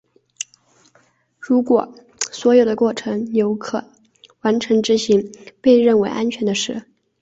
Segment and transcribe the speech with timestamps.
[1.37, 1.93] 如果
[2.31, 3.89] 所有过程有可能
[4.41, 5.31] 完成执行
[5.61, 6.55] 被认为是安全的。